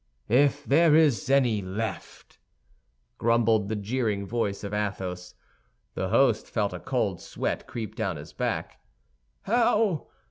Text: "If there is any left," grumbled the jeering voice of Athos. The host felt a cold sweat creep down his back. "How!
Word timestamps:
"If 0.29 0.65
there 0.65 0.95
is 0.95 1.29
any 1.29 1.61
left," 1.61 2.39
grumbled 3.19 3.69
the 3.69 3.75
jeering 3.75 4.25
voice 4.25 4.63
of 4.63 4.73
Athos. 4.73 5.35
The 5.93 6.09
host 6.09 6.49
felt 6.49 6.73
a 6.73 6.79
cold 6.79 7.21
sweat 7.21 7.67
creep 7.67 7.93
down 7.95 8.15
his 8.17 8.33
back. 8.33 8.79
"How! 9.43 10.07